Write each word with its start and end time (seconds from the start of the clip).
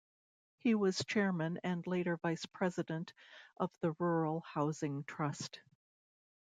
He 0.57 0.73
was 0.73 1.03
chairman 1.05 1.59
and 1.63 1.85
later 1.85 2.17
vice-president 2.17 3.13
of 3.57 3.69
the 3.81 3.91
Rural 3.99 4.39
Housing 4.47 5.03
Trust. 5.03 5.59